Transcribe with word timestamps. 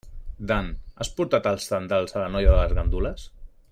Dan, 0.51 0.69
has 1.03 1.11
portat 1.19 1.51
els 1.53 1.69
tendals 1.73 2.17
a 2.19 2.25
la 2.25 2.33
noia 2.37 2.57
de 2.57 2.61
les 2.65 2.77
gandules? 2.81 3.33